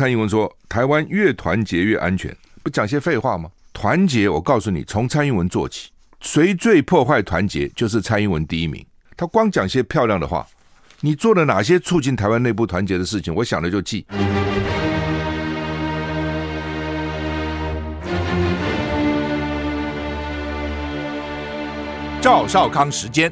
[0.00, 3.50] 蔡英文说台湾越团结越安全，不讲些废话吗？
[3.74, 5.90] 团结，我告诉你，从蔡英文做起，
[6.22, 8.82] 谁最破坏团结，就是蔡英文第一名。
[9.14, 10.46] 他光讲些漂亮的话，
[11.02, 13.34] 你做了哪些促进台湾内部团结的事情？
[13.34, 14.06] 我想了就记。
[22.22, 23.30] 赵少康时间，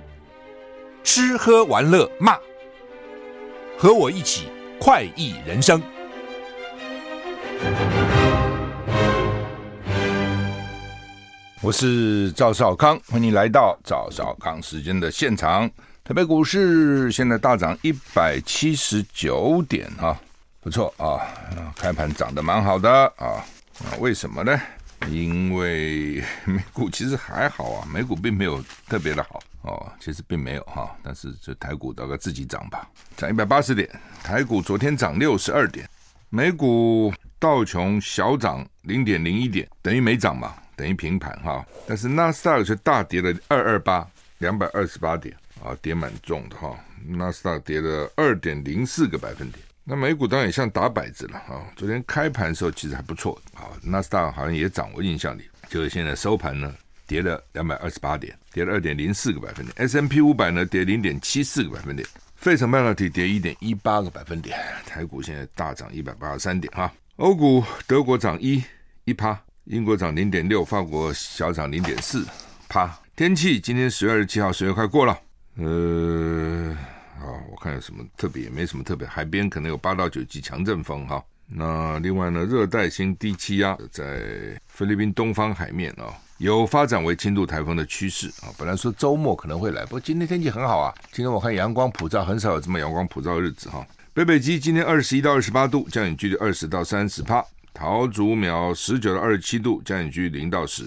[1.02, 2.36] 吃喝玩乐骂，
[3.78, 4.48] 和我一起
[4.78, 5.82] 快意人生。
[11.60, 15.70] 我是赵少康，欢迎来到赵少康时间的现场。
[16.02, 20.18] 台北股市现在大涨一百七十九点啊，
[20.60, 21.20] 不错啊，
[21.76, 23.44] 开盘涨得蛮好的啊。
[23.80, 24.58] 那为什么呢？
[25.10, 33.88] 因为美股 其实还好啊，美股并没有特别的好哦，其实并没有哈，但是这台股大概自己涨吧，涨一百八十点，
[34.22, 35.86] 台股昨天涨六十二点，
[36.30, 44.06] 美股道琼小涨零点零一点，等于没涨嘛，等于平盘哈，但是纳斯达克却大跌了二二八，
[44.38, 49.62] 两百二十八点啊，跌蛮重的哈，纳斯达克跌了二点零四个百分点。
[49.84, 51.64] 那美股当然也像打摆子了啊！
[51.74, 56.74] 昨天开盘的时候其实还不错啊，纳斯达克好像也涨，我印象里就是现在收盘呢
[57.06, 66.92] 跌了两百二十八点，跌了二点零四个百分点 S M P 五百呢跌零点七四个百分点；费城半导体跌一点一八个百分点；台股现在大涨一百八十三点哈。
[67.18, 68.62] 欧股德国涨一
[69.04, 72.24] 一趴，英国涨零点六，法国小涨零点四
[72.68, 72.96] 趴。
[73.16, 75.18] 天气今天十月二十七号，十月快过了，
[75.56, 76.76] 呃。
[77.18, 79.04] 啊，我看有什么特别，也没什么特别。
[79.04, 81.20] 海边可能有八到九级强阵风哈。
[81.48, 84.22] 那另外呢，热带性低气压在
[84.68, 88.54] 菲律宾东方海面啊，有发展为轻度台风的趋势啊。
[88.56, 90.94] 本来说周末可能会来，不过今天天气很好啊。
[91.10, 93.84] 今天我看阳光普照，很少有这么阳光普照的日子哈。
[94.18, 97.40] 北北基今天二十一到二十八度，降雨距离二十到三十趴。
[97.72, 100.82] 桃竹苗十九到二十七度，降雨距离零到十。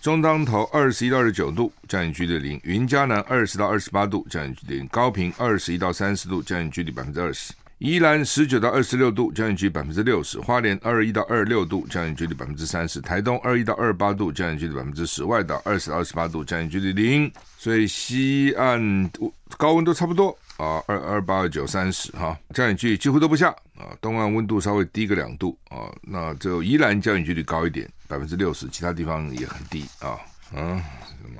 [0.00, 17.30] 中当头二十一到二十九度，降雨距离零；云嘉南二十到二十八度，降雨距离零；高平二十一到三十度，降雨距离百分之二十；宜兰十九到二十六度，降雨距离百分之六十；花莲二十一到二十六度，降雨距离百分之三十；台东二十一到二十八度，降雨距离百分之十；外岛二十到二十八度，降雨距离零。
[17.58, 19.10] 所以西岸
[19.58, 20.34] 高温都差不多。
[20.58, 23.96] 啊，二二八二九三十哈，降雨距离几乎都不下啊。
[24.00, 30.18] 东岸温度稍微低个两度啊，那只有宜兰降雨距离高一点，百分之六十，其他地方也很低啊。
[30.54, 30.82] 嗯，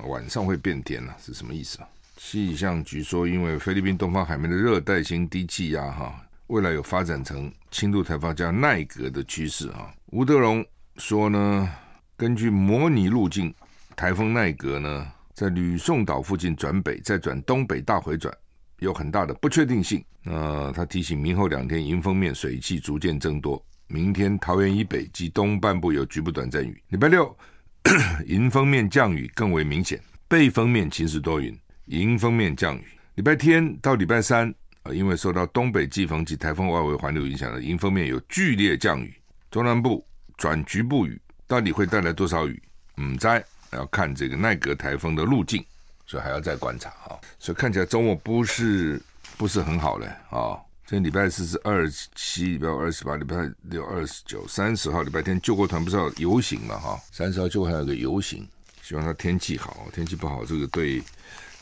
[0.07, 1.87] 晚上会变天了，是什么意思啊？
[2.17, 6.15] 气象局说，因为菲律宾东方海面的热带性低气压哈，
[6.47, 9.93] 未来有发展成轻度台风加奈格的趋势啊。
[10.07, 10.65] 吴德荣
[10.97, 11.69] 说呢，
[12.17, 13.53] 根据模拟路径，
[13.95, 18.35] 台风奈格呢在吕宋岛附近转北，再转东北大回转。
[18.83, 20.03] 有很大的不确定性。
[20.25, 26.81] 呃，他提醒明后两天迎风面水汽逐渐增多，明天桃园以北及东半部有局部短暂雨。
[26.89, 27.35] 礼拜六
[28.27, 31.57] 迎风面降雨更为明显，背风面晴时多云，
[31.87, 32.83] 迎风面降雨。
[33.15, 39.13] 礼拜天到礼拜三、呃，因为受到东北季风及台风外围环流影响的迎风面有剧烈降雨，
[39.51, 40.05] 中南部
[40.37, 42.61] 转局部雨，到底会带来多少雨？
[42.97, 43.43] 嗯，在
[43.73, 45.63] 要看这个奈格台风的路径。
[46.05, 49.01] 所以还要再观察啊，所以看起来周末不是
[49.37, 50.59] 不是很好嘞啊。
[50.85, 57.01] 今天礼拜四是二十七，礼拜五二十八，礼拜六二十九，三十号礼拜天救国团不是要游行嘛哈？
[57.11, 58.47] 三十号救国还有个游行，
[58.81, 61.01] 希望他天气好，天气不好这个对。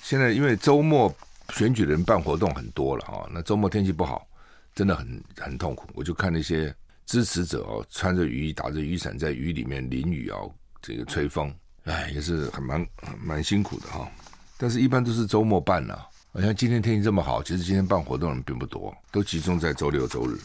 [0.02, 1.16] 现在因为周末
[1.54, 4.28] 选举的人办活动很多了啊，那周末天气不好，
[4.74, 5.88] 真的很很痛苦。
[5.94, 6.74] 我就看那些
[7.06, 11.54] 支持者哦，穿着雨衣，打着雨伞在雨里面淋雨哦，这个吹风，
[11.84, 12.86] 哎，也是很蛮
[13.24, 14.10] 蛮辛苦的哈。
[14.62, 16.06] 但是，一般都是周末办呐、啊。
[16.32, 20.38] 好像今天天气这么好，其实今天办活动的人并不多，都集中在周六、周日。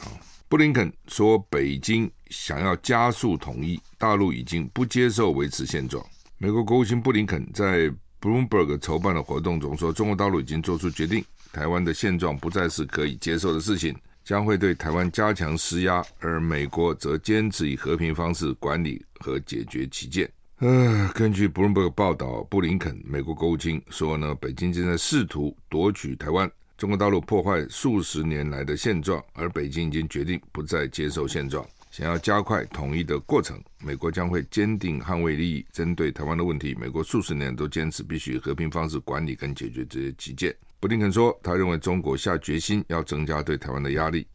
[0.48, 6.02] 布林肯说，北京想要加速统一，大陆已经不接受维持现状。
[6.38, 11.22] 美国国务卿布林肯在 Bloomberg 筹办的活动中说，中国大陆已经做出决定，
[11.52, 13.94] 台湾的现状不再是可以接受的事情，
[14.24, 20.26] 将会对台湾加强施压，而美国则坚持以和平方式管理和解决歧见。
[20.58, 33.62] 呃，根据 Bloomberg 报道，布林肯美国国务卿说呢，北京正在试图夺取台湾，中国大陆破坏数十年来的现状，而北京已经决定不再接受现状，想要加快统一的过程。
[33.84, 35.62] 美国将会坚定捍卫利益。
[35.72, 40.56] 针对台湾的问题，美国数十年都坚持必须和平方式管理跟解决这些歧见。
[40.80, 44.26] 布林肯说，他认为中国下决心要增加对台湾的压力。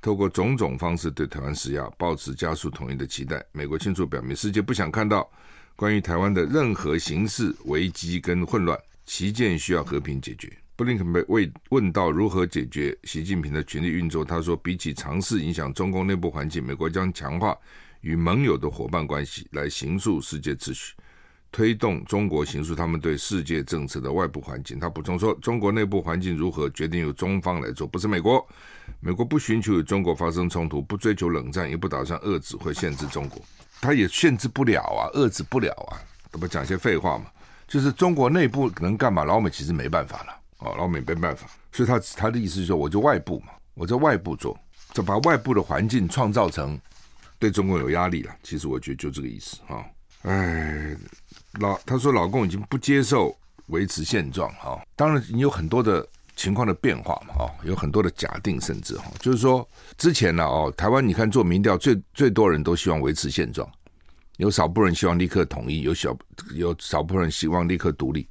[0.00, 3.40] 透过种种方式对台湾施压，抱持加速统一的期待。
[3.52, 5.30] 美国清楚表明，世界不想看到
[5.82, 10.48] 关于台湾的任何形式危机跟混乱，旗舰需要和平解决。
[10.76, 11.20] 布林肯被
[11.70, 17.58] 问到如何解决习近平的权力运作，他说，比起尝试影响中共内部环境，美国将强化
[18.00, 20.94] 与盟友的伙伴关系，来形塑世界秩序，
[21.50, 24.78] 推动中国形塑他们对世界政策的外部环境。
[24.78, 28.46] 他补充说，中国内部环境如何决定由中方来做，不是美国。
[29.00, 33.44] 美国不寻求与中国发生冲突，不追求冷战，也不打算遏制或限制中国。
[33.82, 36.00] 他也限制不了啊，遏制不了啊，
[36.32, 37.26] 这不讲些废话嘛？
[37.66, 39.24] 就是中国内部能干嘛？
[39.24, 40.32] 老美其实没办法了。
[40.58, 44.56] 哦，老美没办法，所以他他的意思就是说，我就外部嘛，我在外部做，
[44.92, 46.78] 就把外部的环境创造成
[47.38, 48.32] 对中国有压力了。
[48.44, 49.84] 其实我觉得就这个意思啊。
[50.22, 50.96] 哎，
[51.54, 53.36] 老他说老共已经不接受
[53.66, 54.80] 维持现状哈。
[54.94, 56.06] 当然你有很多的
[56.36, 63.68] 情况的变化嘛，哦，有很多的假定，甚至哈，就是说之前呢，哦，台湾你看做民调最最多人都希望维持现状，
[64.36, 66.16] 有少部分人希望立刻统一，有小
[66.54, 68.26] 有少部分人希望立刻独立。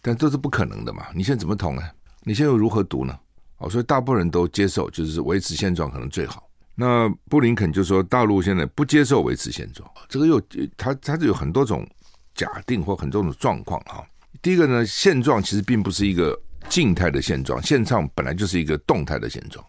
[0.00, 1.06] 但这是不可能的嘛？
[1.14, 1.82] 你现在怎么统呢？
[2.24, 3.18] 你现在又如何独呢？
[3.58, 6.48] 哦，所以大部分人都接受，就是维持现状可能最好。
[6.74, 10.42] 那布林肯就说，大陆现在不接受维持现状，这个又
[10.76, 11.86] 他他是有很多种
[12.34, 14.04] 假定或很多种状况哈。
[14.40, 16.36] 第一个呢，现状其实并不是一个
[16.68, 19.64] 静态的现状，现状本来就是一个动态的现状，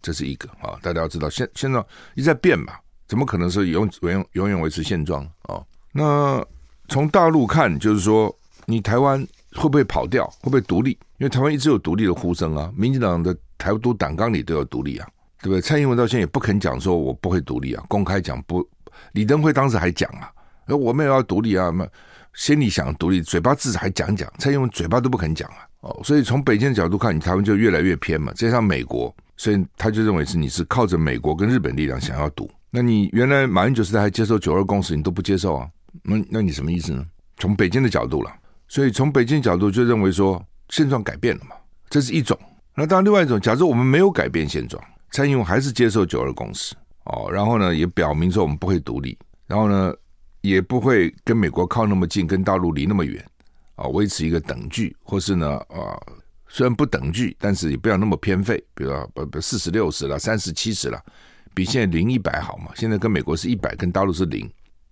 [0.00, 0.78] 这是一个啊。
[0.82, 1.84] 大家要知道，现现状
[2.14, 2.74] 一直在变嘛，
[3.06, 5.62] 怎么可能是永永永远维持现状啊？
[5.92, 6.44] 那
[6.88, 8.36] 从大陆看，就是说
[8.66, 9.26] 你台湾。
[9.54, 10.26] 会不会跑掉？
[10.42, 10.90] 会不会独立？
[11.16, 15.08] 因为台湾一直有独立的呼声啊，民进党的台独党纲里都有独立啊，
[15.40, 15.62] 对不对？
[15.62, 18.62] 蔡英文到现在也不肯讲说我不会独立啊，公开讲不。
[19.12, 20.30] 李登辉当时还讲啊，
[20.66, 21.88] 我们也要独立啊，那
[22.36, 24.30] 心里想独立，嘴巴至少还讲讲。
[24.38, 28.32] 蔡英文嘴巴都不肯讲啊，哦，所以从北京的角度看，你台湾就越来越偏嘛。
[28.34, 32.48] 加上美国，所以他就认为是你是靠着美国跟日本力量想要独。
[32.70, 35.68] 那你原来马英九时代还接受九二共识，你都不接受啊？
[36.02, 37.04] 那那你什么意思呢？
[37.38, 38.30] 从北京的角度了。
[38.68, 41.56] 所以从北京角度就认为说现状改变了嘛，
[41.88, 42.38] 这是一种。
[42.74, 44.82] 那当然另外一种，假设我们没有改变现状，
[45.12, 46.74] 蔡英文还是接受九二共识
[47.04, 49.16] 哦，然后呢也表明说我们不会独立，
[49.46, 49.94] 然后呢
[50.48, 53.24] 也不会跟美国靠那么近，跟大陆离那么远
[53.74, 55.98] 啊，维持一个等距，或是呢啊
[56.48, 61.02] 虽然不等距，但是也不要那么偏废，比如说不不四十六十了，三十七十了，
[61.52, 62.70] 比现在零一百好嘛？
[62.74, 64.48] 现在跟美国是一百，跟大陆是零，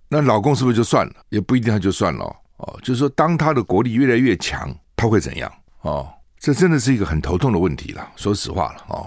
[0.08, 1.14] 那老共是不是就算了？
[1.28, 2.24] 也不一定他就算了。
[2.56, 5.52] 哦，就是说，当他的国力越来越强，他会怎样？
[5.80, 6.08] 哦，
[6.38, 8.12] 这真的是一个很头痛的问题了。
[8.16, 9.06] 说实话了，哦，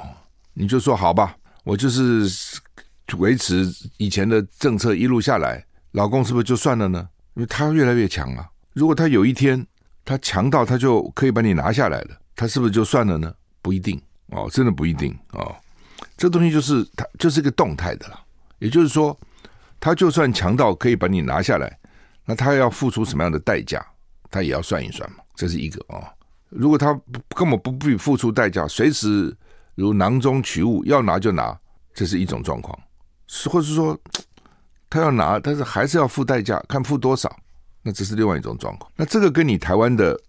[0.53, 2.29] 你就说好吧，我就是
[3.17, 3.65] 维持
[3.97, 5.63] 以前的政策一路下来，
[5.97, 7.09] 老公是不是就算了呢？
[7.33, 8.47] 因为他越来越强了。
[8.73, 9.65] 如果他有一天
[10.05, 13.33] 他强到他就可以把你拿下来了，他是不是就算了呢？
[13.63, 15.55] 不一定哦，真的不一定哦。
[16.15, 18.19] 这东西就是他就是一个动态的了。
[18.59, 19.17] 也就是说，
[19.79, 21.79] 他就算强到可以把你拿下来。
[22.25, 23.83] 那他要付出什么样的代价？
[24.29, 26.03] 他也要算一算嘛，这是一个、哦。
[26.49, 26.93] 如果他
[27.29, 29.35] 根本不必付出代价，随时
[29.73, 31.59] 如囊中取物，要拿就拿，
[31.95, 32.77] 这是一种状况；
[33.25, 33.99] 是或是说
[34.89, 37.35] 他要拿，但是还是要付代价，看付多少，
[37.81, 38.91] 那这是另外一种状况。
[38.95, 40.19] 那这个跟你台湾的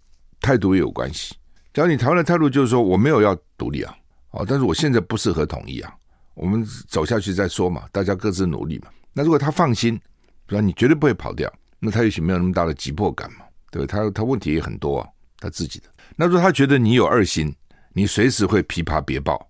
[0.40, 1.34] 态度也有关系。
[1.72, 3.94] 假如你台湾的态度就是说我没有要独立啊，
[4.30, 5.94] 哦，但是我现在不适合统一啊，
[6.34, 8.88] 我们走下去再说嘛，大家各自努力嘛。
[9.12, 10.00] 那如果他放心，
[10.46, 11.52] 比如你绝对不会跑掉。
[11.80, 13.30] 那他也许没有那么大的急迫感？
[13.34, 15.08] 嘛，对他他问题也很多啊，
[15.38, 15.86] 他自己的。
[16.16, 17.54] 那如果他觉得你有二心，
[17.92, 19.48] 你随时会琵琶别抱，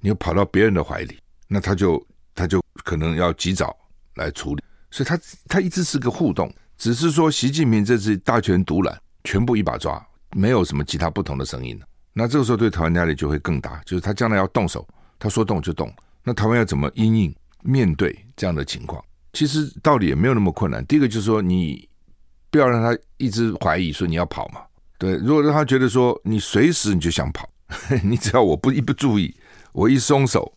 [0.00, 1.18] 你又跑到别人的怀里，
[1.48, 3.74] 那他就他就可能要及早
[4.20, 4.62] 来处理。
[4.90, 10.04] 所以他他一直是个互动，只是说习近平这次大权独揽，全部一把抓，
[10.36, 11.86] 没有什么其他不同的声音了。
[12.12, 14.86] 那这个时候对台湾压力就会更大，就是他将来要动手，
[15.18, 15.92] 他说动就动。
[16.24, 19.02] 那台湾要怎么因应面对这样的情况？
[19.32, 20.84] 其实道理也没有那么困难。
[20.86, 21.88] 第一个就是说，你
[22.50, 24.60] 不要让他一直怀疑说你要跑嘛。
[24.98, 27.48] 对，如果让他觉得说你随时你就想跑，
[28.02, 29.32] 你只要我不一不注意，
[29.72, 30.52] 我一松手，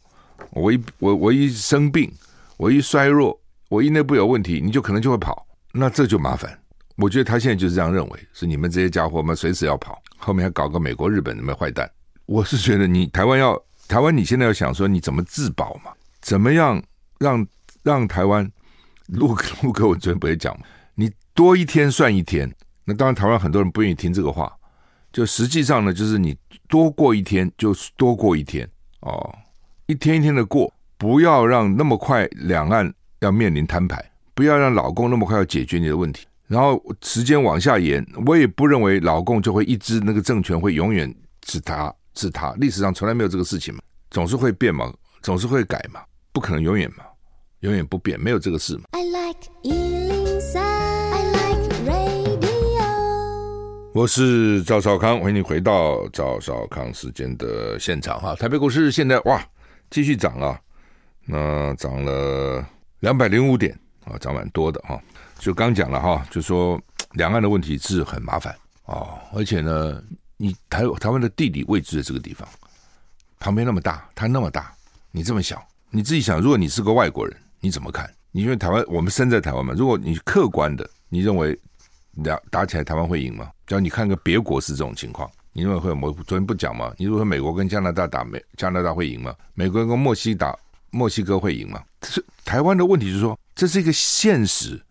[0.50, 2.12] 我一我我一生病，
[2.58, 3.40] 我一衰弱，
[3.74, 5.48] 我一内部有问题，你就可能就会跑。
[5.72, 6.56] 那这就麻烦。
[6.98, 11.90] 我觉得他现在就是这样认为，是你们这些家伙们随时要跑，后面还搞个美国、日本什么坏蛋。
[12.28, 15.92] 我是觉得你台湾要台湾，你现在要想说你怎么自保嘛？
[16.22, 16.80] 怎么样
[17.18, 17.48] 让
[17.82, 18.48] 让台湾？
[19.08, 22.48] 陆陆哥，我昨天不会讲嘛，你多一天算一天。
[22.86, 24.56] 那当然，台湾很多人不愿意听这个话。
[25.12, 26.38] 就实际上呢，就是你
[26.70, 29.36] 多过一天就是多过一天哦，
[29.88, 34.04] 一天一天的过，不要让那么快两岸要面临摊牌，
[34.34, 36.26] 不要让老共那么快要解决你的问题。
[36.48, 41.14] 然后时间往下延，我也不认为老共就会一直那个政权会永远
[41.48, 43.80] 是他是他，历史上从来没有这个事情嘛，
[44.12, 46.02] 总是会变嘛，总是会改嘛，
[46.32, 47.04] 不可能永远嘛。
[47.62, 48.84] 永远不变，没有这个事嘛。
[48.92, 52.84] I like 103, I like radio.
[53.94, 58.36] 我是赵少康，欢迎你回到赵少康时间的现场哈。
[58.36, 59.42] 台北股市现在哇，
[59.90, 60.60] 继续涨啊，
[61.26, 62.68] 那涨了
[63.04, 64.98] 两百零五点啊，涨蛮多的哈。
[65.38, 66.82] 就刚讲了哈，就说
[67.12, 68.56] 两岸的问题是很麻烦
[68.86, 70.02] 哦，而且呢，
[70.38, 72.48] 你台台湾的地理位置的这个地方，
[73.42, 74.74] 旁边那么大，它那么大，
[75.12, 78.10] 你这么小，你自己想，如果你是个外国人，你怎么看？
[78.32, 81.60] 你因为台湾，我们身在台湾嘛，如果你客观的，你认为
[82.12, 83.52] 两打起来台湾会赢吗？
[83.68, 85.92] 只要你看个别国是这种情况，你认为会？
[85.92, 86.94] 我昨天不讲吗？
[86.98, 89.36] 你如果美国跟加拿大打，美加拿大会赢吗？
[89.56, 90.58] 美国跟墨西打，
[90.94, 91.82] 墨西哥会赢吗？
[92.04, 94.82] 是台湾的问题，就是说这是一个现实。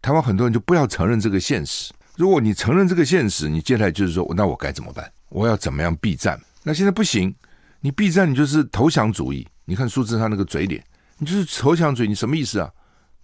[0.00, 1.92] 台湾很多人就不要承认这个现实。
[2.16, 5.10] 如果你承认这个现实，你接下来就是说，那我该怎么办？
[5.28, 6.40] 我要怎么样避战？
[6.62, 7.34] 那现在不行，
[7.80, 9.46] 你避战，你就是投降主义。
[9.64, 10.82] 你看苏贞昌那个嘴脸，
[11.18, 12.70] 你就是投降主义，你什么意思啊？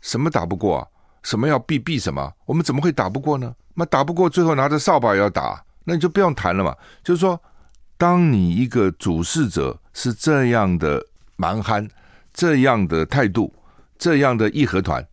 [0.01, 0.87] 什么打不过啊？
[1.23, 2.33] 什么要避避什么？
[2.45, 3.55] 我们怎么会打不过呢？
[3.75, 6.77] 那打不过，最后拿着扫把也要打，那你就不用谈了嘛。
[7.03, 7.41] 就是说，
[7.97, 11.05] 当你一个主事者是这样的
[11.37, 11.89] 蛮憨，
[12.35, 13.51] 这样的态度，
[13.97, 15.07] 这样的义和团，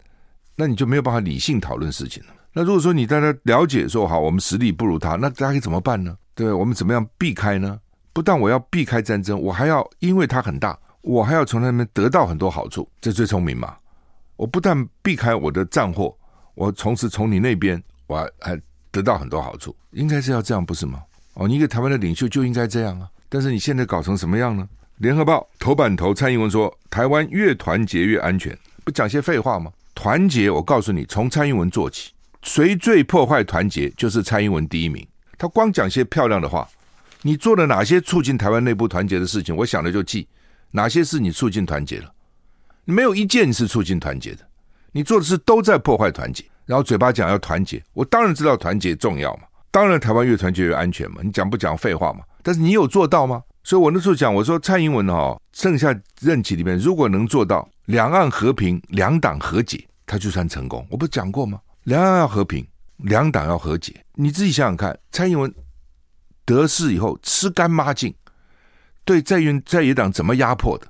[0.56, 2.30] 那你就没有办法理性讨论事情了。
[2.52, 6.18] 那如果说你大家了解说好，我们实力不如他，那大家可以怎么办呢？
[6.36, 7.80] 对，我们怎么样避开呢？
[8.12, 13.78] 不但我要避开战争，我还要因为他很大，我还要从那边得到很多好处，这最聪明嘛。
[14.36, 16.18] 我不但避开我的战祸，
[16.56, 18.60] 我从此从你那边我还
[18.92, 21.04] 得到很多好处，应该是要这样不是吗？
[21.36, 23.08] 哦，你一个台湾的领袖就应该这样啊！
[23.30, 24.68] 但是你现在搞成什么样呢？
[25.02, 28.56] 联合报头版头蔡英文说：“台湾越团结越安全。”
[28.86, 29.72] 不讲些废话吗？
[29.96, 32.12] 团结，我告诉你，从蔡英文做起，
[32.44, 35.04] 谁最破坏团结，就是蔡英文第一名。
[35.40, 36.70] 他光讲些漂亮的话，
[37.24, 39.56] 你做了哪些促进台湾内部团结的事情？
[39.56, 40.28] 我想了就记，
[40.70, 42.14] 哪些是你促进团结了？
[42.86, 44.46] 没有一件是促进团结的，
[44.92, 46.46] 你做的事都在破坏团结。
[46.68, 51.22] 然后嘴巴讲要团结，我当然知道团结重要嘛，当然台湾越团结越安全嘛。
[51.24, 52.20] 你讲不讲废话嘛？
[52.44, 53.42] 但是你有做到吗？
[53.64, 60.86] 所以我那时候讲，我说蔡英文哦，剩下任期里面如果能做到两岸和平、两党和解，他就算成功。
[60.90, 61.60] 我不是讲过吗？
[61.84, 64.04] 两岸要和平，两党要和解。
[64.14, 65.54] 你自己想想看，蔡英文
[66.46, 68.14] 得势以后吃干抹净，
[69.06, 70.88] 对在野在野党怎么压迫的？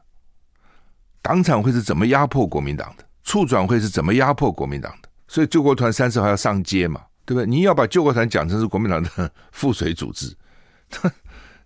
[1.21, 3.05] 党产会是怎么压迫国民党的？
[3.23, 5.09] 促转会是怎么压迫国民党的？
[5.27, 7.45] 所以救国团三十号要上街嘛，对不对？
[7.45, 10.35] 你要把救国团讲成是国民党的 附水组织，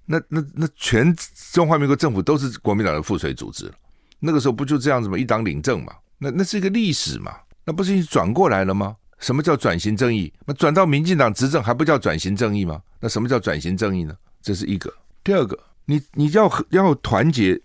[0.06, 1.16] 那那那全
[1.52, 3.72] 中华民国政府都是国民党的附属组织。
[4.20, 5.18] 那个时候不就这样子吗？
[5.18, 7.36] 一党领政嘛，那那是一个历史嘛，
[7.66, 8.96] 那不是已经转过来了吗？
[9.20, 10.32] 什么叫转型正义？
[10.46, 12.82] 那转到民进党执政还不叫转型正义吗？
[13.00, 14.16] 那什么叫转型正义呢？
[14.42, 14.94] 这是一个。
[15.24, 17.62] 第二个，你你要要团结。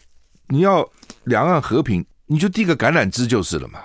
[0.53, 0.85] 你要
[1.27, 3.79] 两岸和平，你就递个橄榄枝就是了嘛。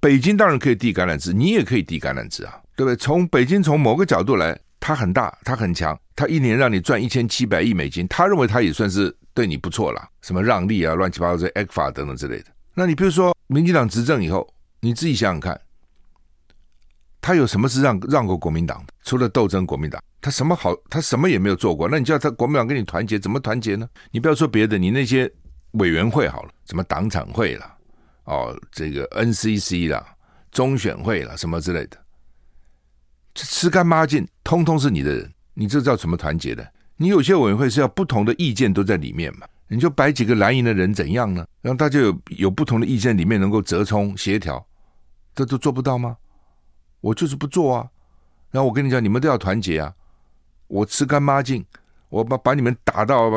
[0.00, 2.94] 北京当然可以递橄榄枝，你也可以递橄榄枝啊，对不对？
[2.94, 10.10] 从北京从某个角度来，他很大，他很强，他一年让你赚一千七百亿美金，他认为他也算是对你不错了。
[10.20, 12.46] 什么让利啊，乱七八糟这 ECFA 等等之类的。
[12.74, 14.46] 那你比如说，民进党执政以后，
[14.80, 15.58] 你自己想想看，
[17.22, 18.92] 他有什么是让让过国民党的？
[19.04, 20.76] 除了斗争国民党，他什么好？
[20.90, 21.88] 他什么也没有做过。
[21.88, 23.88] 那你叫他国民党跟你团结，怎么团结呢？
[24.10, 25.32] 你不要说别的，你那些。
[25.74, 27.76] 委员会好了，什么党产会啦，
[28.26, 30.06] 哦，这个 NCC 啦，
[30.52, 31.96] 中选会啦，什么之类的，
[33.34, 36.66] 吃干抹净，通通是你的人，你这叫什么团结的？
[36.96, 41.44] 你有些委员会是要不同的意见都在里面嘛，你就摆几个蓝营的人怎样呢？
[41.60, 44.64] 让大家有有不同的意见里面能够折冲协调，
[45.34, 46.16] 这都做不到吗？
[47.00, 47.88] 我就是不做啊。
[48.50, 49.92] 然后我跟你讲，你们都要团结啊，
[50.68, 51.64] 我吃干抹净，
[52.08, 53.30] 我把把你们打到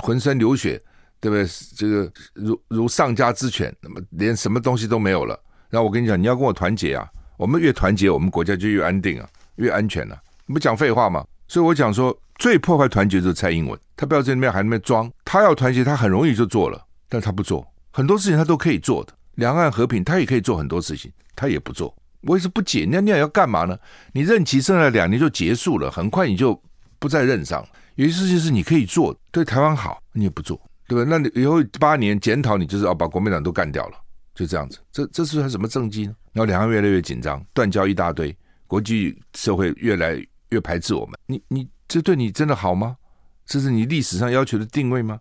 [0.00, 0.82] 浑身流血。
[1.22, 1.46] 对不对？
[1.76, 5.40] 这个如如丧家之犬，那么连什么东西都没有了。
[5.70, 7.08] 然后我跟你讲，你要跟我团结啊！
[7.36, 10.18] 我们越团结，我们国家就越安定啊，越安全啊。
[10.46, 11.24] 你不讲废话吗？
[11.48, 13.78] 所以我讲说，最破坏团结就是蔡英文。
[13.96, 17.66] 他不要在那边还那边装，他要团结，他很容易就做了，但他不做。
[17.92, 21.94] 很多事情他都可以做的，两岸和平，他也可以做很多事情，他也不做。
[22.22, 23.78] 我也是不解，那你要干嘛呢？
[24.12, 26.60] 你任期剩下两年就结束了，很快你就
[26.98, 27.68] 不在任上了。
[27.96, 30.60] 有些事情是你可以做，对台湾好，你也不做。
[30.88, 31.08] 对吧？
[31.08, 33.96] 那你以后八年检讨，你就是要把国民党都干掉了，
[34.34, 34.78] 就这样子。
[34.90, 36.14] 这这是什么政绩呢？
[36.32, 38.36] 然后两岸越来越紧张，断交一大堆，
[38.72, 41.12] 国际社会越来越排斥我们。
[41.26, 42.96] 你你这对你真的好吗？
[43.44, 45.20] 这是你历史上要求的定位吗？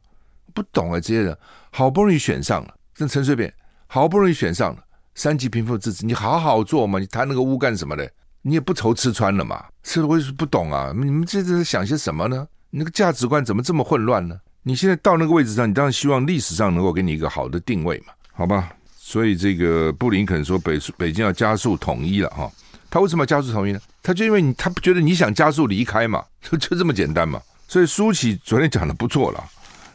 [0.53, 1.37] 不懂啊，这些人
[1.69, 3.53] 好不容易选上了，像陈水扁
[3.87, 4.81] 好不容易选上了，
[5.15, 8.09] 三级贫富自治，你好好做嘛，你谈那个污干什么的？
[8.41, 9.65] 你也不愁吃穿了嘛？
[9.83, 12.47] 是我也是不懂啊，你们这是想些什么呢？
[12.69, 14.39] 你那个价值观怎么这么混乱呢？
[14.63, 18.71] 你现在到那个位置上，你当然希望历史上能够给你一个好的定位嘛，好吧？
[18.95, 22.49] 所以这个布林肯说北北京要加速统一了哈，
[22.91, 23.79] 他为什么要加速同意呢？
[24.03, 27.41] 他就因为你，他不觉得你想加速离开嘛， 就就这么简单嘛。
[27.67, 29.43] 所以苏起昨天讲的不错了。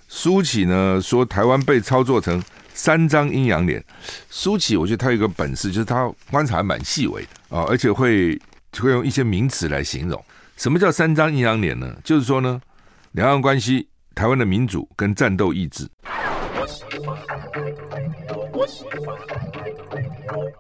[0.09, 3.85] 苏起呢说台湾被操作成三张阴阳脸。
[4.31, 8.41] 苏起我觉得他有一个本事，就是他观察还蛮细微的啊，而且会
[8.79, 10.25] 会用一些名词来形容。
[10.57, 11.95] 什么叫三张阴阳脸呢？
[12.03, 12.59] 就是说呢，
[13.13, 15.87] 两岸关系、台湾的民主跟战斗意志。
[18.53, 18.67] 我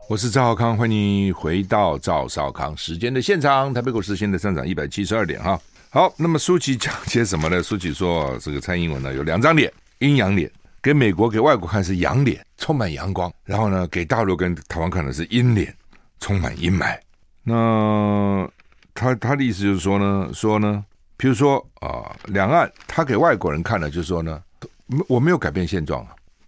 [0.08, 3.75] 我是赵少康，欢迎回到赵少康时间的现场。
[3.75, 5.60] 台北股市现在上涨一百七十二点哈。
[5.90, 7.62] 好，那么舒淇讲些什么呢？
[7.62, 10.50] 舒淇说，这个蔡英文呢有两张脸，阴阳脸，
[10.82, 15.75] 给美国给外国看是阳脸，充满阳光；然后呢，给大陆跟台湾看的是阴脸，
[16.20, 16.98] 充满阴霾。
[17.42, 18.48] 那
[18.94, 20.84] 他他的意思就是说呢，说呢，
[21.16, 24.42] 比如说啊、两岸他给外国人看的就是说呢，
[25.08, 26.06] 我没有改变现状。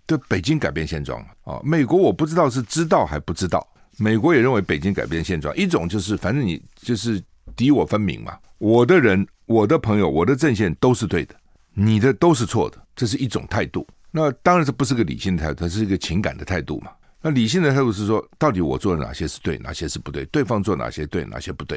[0.09, 1.61] 对北京改变现状啊！
[1.63, 3.65] 美国我不知道是知道还不知道。
[3.99, 7.23] 美国也认为北京改变现状，一种就是反正你就是
[7.55, 8.39] 敌我分明嘛。
[8.57, 11.35] 我的人、我的朋友、我的阵线都是对的，
[11.75, 13.87] 你的都是错的，这是一种态度。
[14.11, 16.91] 那当然这不是个理性的态度，它是一个情感的态度嘛。
[17.21, 20.25] 那理性的态度是说，到底我做的哪些是对，哪些是不对？
[20.27, 21.77] 对方做哪些对，哪些不对？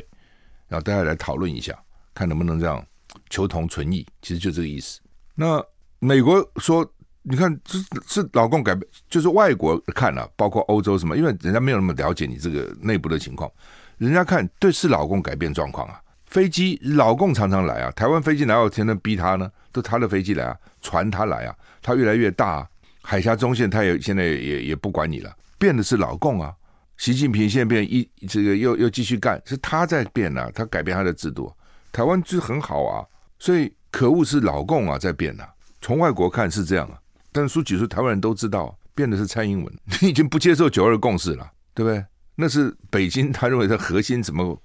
[0.70, 1.78] 然后大家来讨论一下，
[2.14, 2.82] 看能不能这样
[3.30, 4.08] 求同存异。
[4.22, 5.02] 其实就这个意思。
[5.36, 5.62] 那
[6.00, 6.90] 美国说。
[7.24, 13.50] 你看，这是老共改变，就是外国看了、啊，包括欧洲什么，因为人家没有那么了解你这个内部的情况，
[13.98, 16.02] 人家看对是老共改变状况啊。
[16.26, 19.52] 飞机老共常常来啊，台湾飞机哪有天天逼他呢？
[19.72, 22.68] 都他的飞机来啊，船他来啊，他越来越大、啊，
[23.04, 26.54] 海峡中线他也现在也也不管你了，变的是老共啊。
[26.98, 31.54] 习近平现在变一这个又又继续干，是他在变啊，他改变他的制度，
[31.92, 33.06] 台湾就是很好啊，
[33.38, 35.48] 所以可恶是老共啊在变啊，
[35.82, 37.01] 从外国看是这样啊。
[37.32, 42.04] 但是苏起说，台湾人都知道，变的是蔡英文，你 已经不接受九二共识了，对不对？
[42.36, 44.60] 那是北京他认为的核心，什么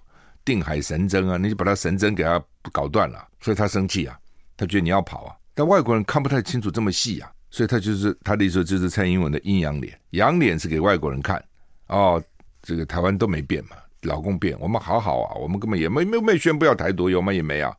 [0.44, 2.42] 定海神针啊，你就把他神针给他
[2.72, 4.18] 搞断了，所以他生气啊，
[4.56, 5.36] 他觉得你要跑啊。
[5.54, 11.42] 但外国人看不太清楚这么细啊，所以他就是他的意思就是蔡英文的阴阳脸，阳脸是给外国人看
[11.88, 12.22] 哦，
[12.62, 17.32] 这个台湾都没变嘛，老公变，我们好好啊，我们根本也没没没宣布要台独，有吗？
[17.32, 17.74] 也没啊。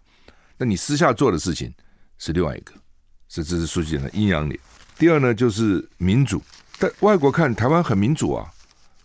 [0.58, 1.74] 那你私下做的事情
[2.18, 2.74] 是另外一个，
[3.30, 4.60] 是这是苏起的阴阳脸。
[4.98, 6.42] 第二呢，就是民主，
[6.78, 8.52] 在外国看台湾很民主啊。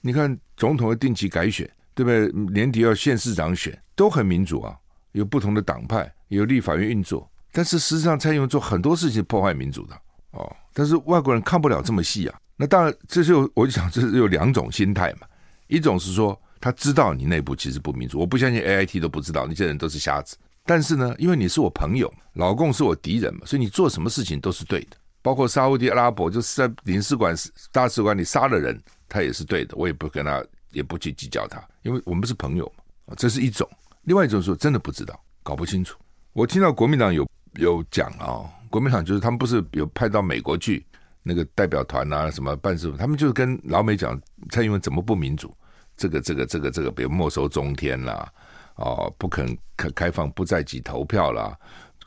[0.01, 2.33] 你看总统要定期改选，对不对？
[2.53, 4.75] 年底要县市长选，都很民主啊。
[5.13, 9.95] 有不同的党派，有立法院运作，但是实际上蔡英文做很多事情破坏民主的
[10.31, 10.51] 哦。
[10.73, 12.41] 但是外国人看不了这么细啊。
[12.57, 15.27] 那当然，这就我就想，这是有两种心态嘛。
[15.67, 20.39] 一种是说他知道你内部其实不民主，我不相信 AIT 都不知道，那些人都是瞎子。
[20.65, 24.97] 但是呢，因为你是我朋友，老共是我敌人嘛，所以你做什么事情都是对的。
[25.23, 27.33] 包括沙乌地阿拉伯，就是在领事馆、
[27.71, 33.15] 大使馆里杀了人，他也是对的，我也不跟他，也不去计较他，因为我们是朋友嘛。
[33.17, 33.69] 这是一种，
[34.03, 35.97] 另外一种说真的不知道，搞不清楚。
[36.33, 40.85] 我听到国民党有有讲啊、哦，国民党就是他们不是有派到美国去
[41.23, 45.55] 那个代表团啊，什么办事，他们就是跟老美讲蔡英文怎么不民主，
[45.97, 48.29] 这个这个这个这个，比如没收中天啦，
[48.75, 51.57] 哦，不肯开开放不在籍投票啦，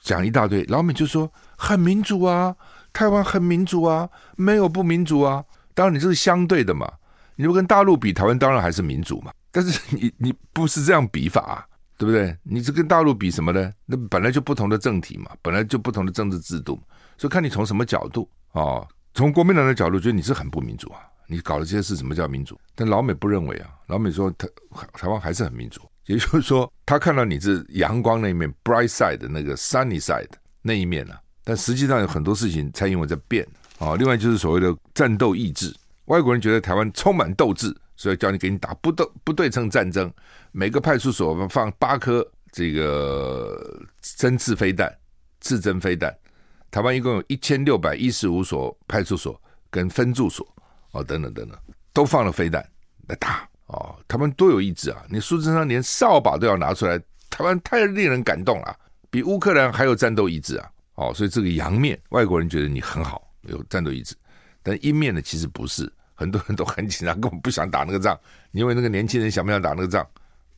[0.01, 2.53] 讲一大堆，老美就说很民主啊。
[2.95, 5.43] 台湾很民主啊，没有不民主啊。
[5.73, 6.89] 当然你这是相对的嘛，
[7.35, 9.33] 你如果跟大陆比，台湾当然还是民主嘛。
[9.51, 11.65] 但是你你不是这样比法啊，
[11.97, 12.35] 对不对？
[12.43, 13.69] 你是跟大陆比什么呢？
[13.85, 16.81] 那本来就不同的政体嘛，本来就不同的政治制度，
[17.17, 18.87] 所以看你从什么角度哦。
[19.13, 22.57] 从国民党的角度，觉得你是很不民主啊，你搞的这些事，什么叫民主？
[22.75, 24.47] 但老美不认为啊，老美说台
[24.93, 30.29] 台湾还是很民主，也就是说，他看到你是阳光那一面，bright side 的那个 sunny side
[30.61, 31.19] 那一面呢、啊。
[31.45, 33.47] 但实际上有很多事情，蔡英文在变
[33.79, 33.95] 啊。
[33.95, 35.73] 另外就是所谓的战斗意志，
[36.05, 40.11] 外国人觉得台湾充满斗志，所以叫你给你打不斗不对称战争，
[40.51, 44.91] 每个派出所放八颗这个针刺飞弹、
[45.39, 46.13] 刺针飞弹。
[46.71, 50.45] 台湾一共有一千六百一十五所派出所跟分驻所
[50.91, 51.57] 哦，等等等等，
[51.93, 52.67] 都放了飞弹
[53.07, 53.95] 来打哦。
[54.07, 55.01] 他们多有意志啊！
[55.09, 56.97] 你苏贞昌连扫把都要拿出来，
[57.29, 58.75] 台湾太令人感动了，
[59.09, 60.69] 比乌克兰还有战斗意志啊！
[60.95, 64.15] 哦，所以这个阳面，外国人觉得你很好，有战斗意志，
[64.63, 68.17] 但阴面呢，其实不是，很多人都很紧张，根本不想打那个仗。
[68.51, 70.05] 你认为那个年轻人想不想打那个仗？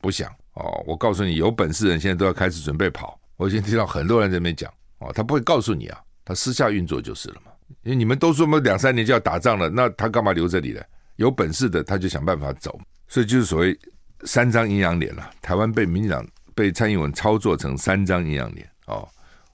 [0.00, 0.32] 不想。
[0.54, 3.18] 哦，我告诉你，有本事的人现在都要开始准备跑。
[3.36, 7.52] 我已经听到很多人在那边讲，哦，他不会告诉你啊，他私下运作就是了嘛。
[7.82, 10.80] 因为你们都说嘛两三年就要打仗了，那他干嘛留这里呢？
[11.16, 12.80] 有本事的他就想办法走。
[13.06, 13.78] 所以就是所谓
[14.24, 15.30] 三张阴阳脸了。
[15.42, 19.08] 台湾被民进党被蔡英文操作成三张阴阳脸哦。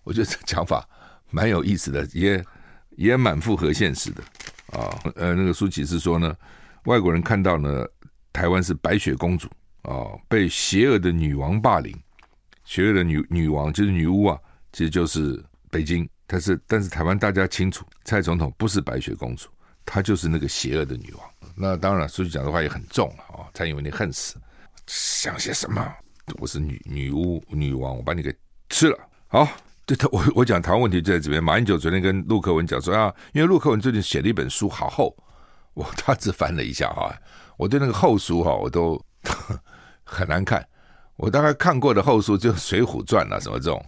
[0.04, 0.88] 我觉得这讲法
[1.30, 2.44] 蛮有意思的，也
[2.90, 4.22] 也蛮符合现实的
[4.78, 4.96] 啊。
[5.16, 6.34] 呃，那个舒淇是说呢，
[6.84, 7.84] 外国人看到呢，
[8.32, 9.48] 台湾是白雪公主
[9.82, 11.94] 啊，被邪恶的女王霸凌，
[12.64, 14.38] 邪恶的女女王就是女巫啊，
[14.72, 16.08] 其实就是北京。
[16.26, 19.48] 但是但是台湾大家清楚，蔡总统不是白雪公主，
[19.84, 21.30] 她就是那个邪恶的女王。
[21.54, 24.36] 那当然，舒淇讲的话也很重了啊、蔡英文你恨死，
[24.86, 25.94] 想些什么？
[26.38, 28.34] 我是女女巫女王，我把你给
[28.70, 28.98] 吃了。
[29.28, 29.46] 好，
[29.86, 31.42] 对他我我讲台湾问题就在这边。
[31.42, 35.14] 马英九昨天跟陆克文讲说啊，因为陆克文最近写了一本书，好厚，
[35.74, 37.14] 我大致翻了一下哈，
[37.56, 39.00] 我对那个厚书哈，我都
[40.04, 40.66] 很难看。
[41.16, 43.84] 我大概看过的厚书就《水浒传》啊，什么这种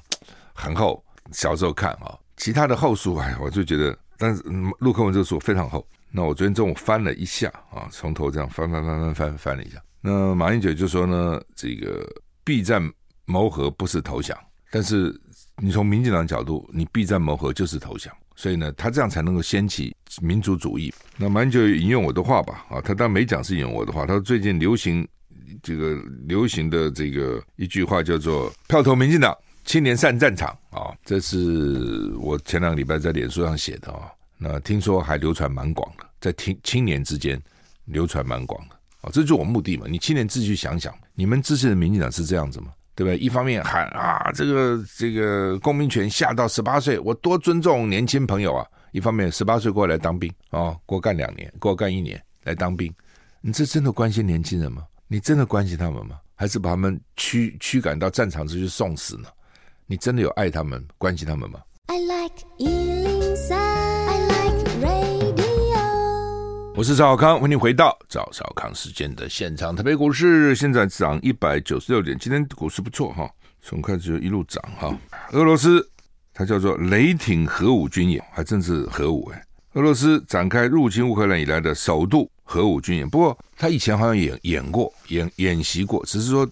[0.54, 4.42] 很厚，小时候看啊，其他的厚书哎，我就觉得，但是
[4.78, 5.86] 陆克文这个书非常厚。
[6.12, 9.82] 那我昨天中午翻了一下啊，从头这样翻翻翻翻翻翻了一下。
[10.00, 12.06] 那马英九就说呢，这个
[12.44, 12.80] 避战
[13.24, 14.38] 谋和不是投降，
[14.70, 15.12] 但是
[15.62, 20.92] 你从民进党角度，你避战谋和就是投降，所以呢，他这样才能够掀起民族主义。
[21.16, 25.06] 那蛮久引用我的话吧，啊，他当然没讲是引用我的话，他说最近流行
[25.62, 25.94] 这个
[26.26, 34.12] 流行的这个一句话叫做“票投民进党，青年上战场”啊，这是我前两个礼拜在脸书上写的啊。
[34.36, 37.40] 那听说还流传蛮广的，在青青年之间
[37.86, 39.86] 流传蛮广的啊，这就是我目的嘛。
[39.88, 42.66] 你青年自己去想想，你们支持的民进党是这样子吗？
[42.96, 43.16] 对不对？
[43.18, 48.66] 一方面喊啊，这个这个公民权下到十八岁，我多尊重年轻朋友啊。
[48.92, 52.90] 一方面十八岁过来当兵啊，过干两年，过干一年来当兵，
[53.42, 54.82] 你这真的关心年轻人吗？
[55.06, 56.18] 你真的关心他们吗？
[56.34, 59.28] 还是把他们驱驱赶到战场上去送死呢？
[59.84, 63.15] 你真的有爱他们、关心他们吗？I like
[66.76, 69.74] 我是赵小康，欢迎回到赵小康时间的现场。
[69.74, 73.26] 台北股市现在涨一百九十六点，今天股市不错哈，
[73.62, 74.94] 从开始就一路涨哈。
[75.32, 75.88] 俄罗斯
[76.34, 79.42] 它叫做雷霆核武军演，还真是核武哎。
[79.72, 86.46] 俄罗斯展开入侵乌克兰以来的首度核武军演，不过他以前好像演演过演演习过，只是说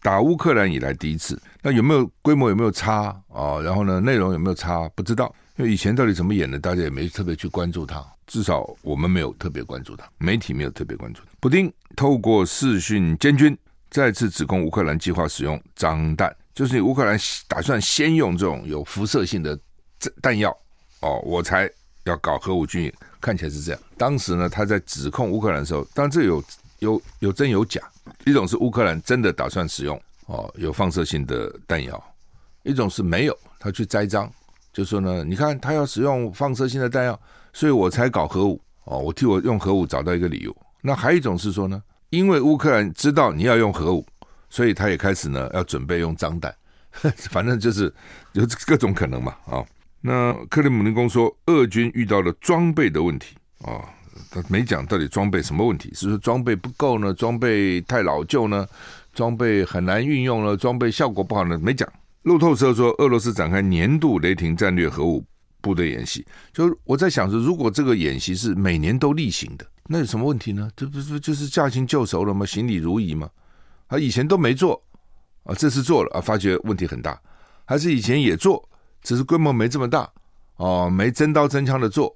[0.00, 1.36] 打乌克兰以来第一次。
[1.60, 3.58] 那有没有规模有没有差啊？
[3.60, 4.88] 然后呢，内容有没有差？
[4.94, 8.04] 不知道，因为以前到底怎么演的，大家也没特别去关注他。
[8.26, 11.28] 至少我们没有特别关注他，媒体没有特别关注他。
[11.40, 13.56] 布丁透过视讯监军，
[13.90, 19.56] 再次指控乌克兰计划使用脏弹，就是乌克兰打算先用这种有辐射性的
[20.20, 20.50] 弹药
[21.00, 21.70] 哦，我才
[22.04, 23.80] 要搞核武军演，看起来是这样。
[23.96, 26.42] 当时呢，他在指控乌克兰的时候，当然这有
[26.78, 27.80] 有有真有假，
[28.24, 32.02] 一种是乌克兰真的打算使用哦有放射性的弹药，
[32.62, 34.32] 一种是没有，他去栽赃，
[34.74, 37.18] 就说呢，你看他要使用放射性的弹药。
[37.56, 40.54] 所以我才搞核武哦，我替我用核武找到一个理由。
[40.82, 44.04] 那还有一种是说呢，因为乌克兰知道你要用核武，
[44.50, 46.52] 所以他也开始呢要准备用脏弹，
[47.30, 47.94] 反正就是
[48.32, 49.66] 有各种可能嘛啊、哦。
[50.00, 53.84] 那克里姆林宫说，俄军遇到了装备的问题啊、哦，
[54.32, 58.66] 他没讲到底装备什么问题，是说装备不够呢，装备太老旧呢，
[59.12, 61.88] 装备很难运用了，装备效果不好呢，没讲。
[62.24, 65.24] 路透社说，俄罗斯展开年度雷霆战略核武。
[65.60, 70.70] 部队演习，就我在想说，如果这个演习是每年都例行的，那有什么问题呢？
[70.76, 72.44] 这不是就是驾轻就熟了吗？
[72.44, 73.30] 行礼如仪吗？
[73.86, 74.78] 啊，以前都没做
[75.44, 77.18] 啊，这次做了啊，发觉问题很大，
[77.64, 78.62] 还是以前也做，
[79.02, 80.06] 只是规模没这么大
[80.56, 82.14] 哦，没真刀真枪的做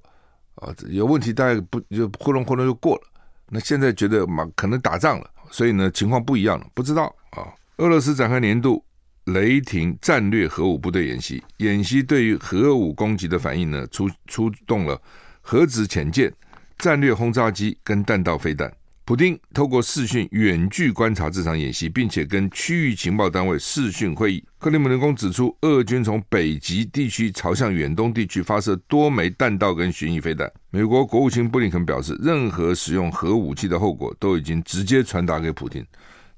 [0.57, 3.03] 啊，有问题大概不就呼隆呼隆就过了。
[3.49, 7.49] 那现在觉得嘛，可能打仗了，所以呢情况不一样了，不知道啊。
[7.79, 8.85] 俄罗斯展开年度。
[9.33, 15.01] 雷霆战略核武部队演习，演习对于核武攻击的反应呢，出出动了
[15.41, 16.33] 核子潜舰、
[16.79, 18.73] 战略轰炸机跟弹道飞弹。
[19.05, 24.45] 普丁透过视讯远距观察这场演习，并且跟区域情报单位视讯会议。
[24.59, 30.51] 克里姆林宫指出，俄军从北极地区朝向远东地区发射多枚弹道跟巡弋飞弹。
[30.71, 35.83] 美国国务卿布林肯表示，任何使用核武器的后果都已经直接传达给普丁。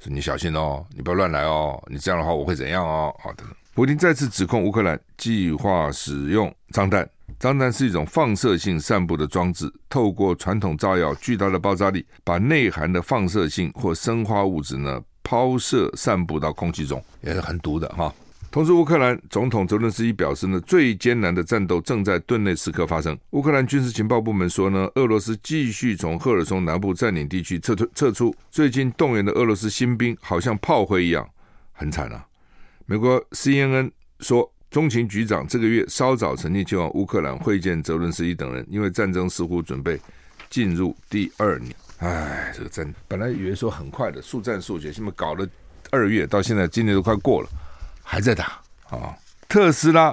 [0.02, 3.14] 说你小心哦，你不要乱来哦，你这样的话我会怎样哦？
[3.22, 7.08] 好的，普京再次指控乌克兰计划使用脏弹，
[7.38, 18.12] 脏弹是一种放射性散布的装置，透过传统炸药巨大的爆炸力，把内含的放射性或生化物质呢抛射散布到空气中，也是很毒的哈。
[18.50, 23.16] 同时，乌克兰总统泽伦斯基表示呢，最艰难的战斗正在顿内茨克发生。
[23.30, 28.34] 乌克兰军事情报部门说呢，俄罗斯继续从赫尔松南部占领地区撤退撤出。
[28.50, 31.24] 最近动员的俄罗斯新兵好像炮灰一样，
[31.70, 32.26] 很惨啊。
[32.86, 39.96] 美国 CNN 说，中情局长这个月稍早曾经前往乌克兰会见泽伦斯基等人，因为战争似乎准备
[40.48, 41.72] 进入第二年。
[41.98, 45.48] 唉，这个战本来以为说很快的速战速决，现在搞了
[45.92, 47.48] 二月，到现在今年都快过了。
[48.10, 49.14] 还在打啊、
[49.48, 50.12] 特斯拉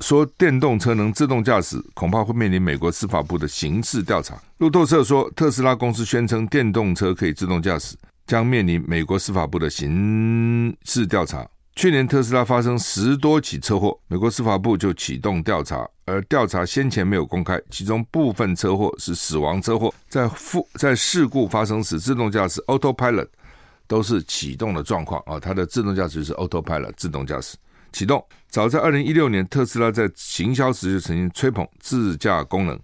[0.00, 4.38] 说电动车能自动驾驶，恐怕会面临美国司法部的刑事调查。
[4.58, 11.48] 路透社说，特斯拉公司宣称电动车可以自动驾驶，将面临美国司法部的刑事调查。
[11.74, 23.28] 去年特斯拉发生十多起车祸，美国司法部就启动调查，而调查先前没有公开，其中部分车祸是死亡车祸，在负在事故发生时，自动驾驶 Autopilot
[23.86, 27.56] 都是启动的状况啊，它的自动驾驶是 Autopilot 自动驾驶
[27.92, 28.24] 启动。
[28.48, 32.78] 早在二零一六年，特斯拉在行销时就曾经吹捧自驾功能，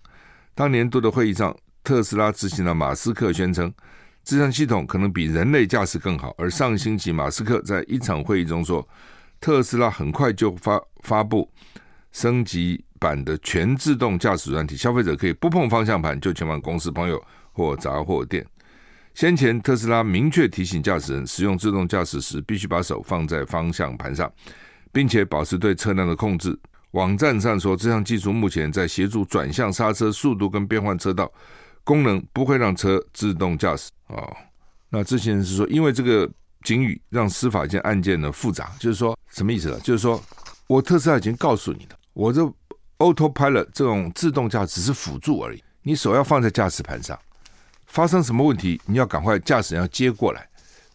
[0.55, 3.73] 当年度的会议上，特斯拉执行长马斯克宣称。
[4.25, 8.87] 这项系统可能比人类驾驶更好，而上星期马斯克在一场会议中说，
[9.41, 11.51] 特斯拉很快就发发布
[12.13, 18.47] 升级版的全自动驾驶软体，消费者可以不碰方向盘就前往公司、朋友或杂货店。
[19.19, 24.33] 先前特斯拉明确提醒驾驶人使用自动驾驶时，必须把手放在方向盘上，
[24.93, 26.57] 并且保持对车辆的控制。
[26.93, 31.29] 网站上说，这项技术目前在协助转向、刹车、速度跟变换车道。
[31.83, 34.37] 功能不会让车自动驾驶哦。
[34.89, 36.31] 那之前是说，因为这个
[36.63, 39.81] 警语让司法件案件呢复杂，就是说什么意思呢？
[39.81, 40.23] 就是说
[40.69, 42.41] 我特斯拉已经告诉你了，我这
[42.99, 47.19] Autopilot 这种自动驾驶只是辅助而已，你手要放在驾驶盘上，
[47.89, 50.49] 发生什么问题你要赶快驾驶人要接过来，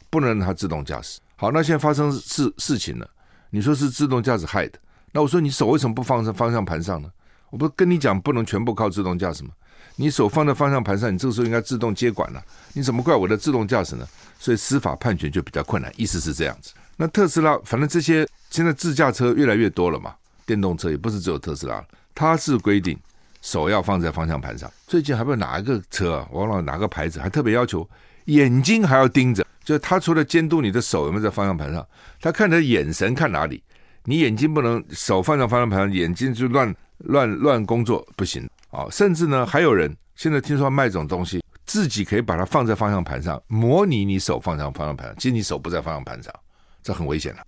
[0.09, 1.19] 不能让它自动驾驶。
[1.35, 3.09] 好，那现在发生事事情了，
[3.49, 4.79] 你说是自动驾驶害的，
[5.11, 7.11] 那我说你手为什么不放在方向盘上呢？
[7.49, 9.49] 我不是跟你讲不能全部靠自动驾驶吗？
[9.95, 12.43] 你手放在方向盘上，你这个时候应该自动接管了。
[12.73, 14.07] 你怎么怪我的自动驾驶呢？
[14.39, 15.91] 所以司法判决就比较困难。
[15.95, 16.73] 意思是这样子。
[16.97, 21.83] 那特斯拉，反正这些现在自驾车越来越多了嘛，电动车也不是只有特斯拉，
[22.15, 22.97] 它是规定
[23.43, 24.71] 手要放在方向盘上。
[24.87, 27.87] 最近还不知道哪一个车啊，忘了哪个牌子，还特别要求
[28.25, 31.85] 眼睛还要盯着，就是他除了监督你的手有没有在方向盘上，
[32.19, 33.61] 他看你的眼神看哪里。
[34.05, 38.49] 你眼睛不能手放在方向盘上，眼睛就乱乱乱工作不行。
[38.69, 46.33] 啊，甚至呢，还有人现在听说卖这种东西，自己可以把它放在方向盘上，模拟你手放在方向盘上，其实你手不在方向盘上，
[46.81, 47.45] 这很危险的。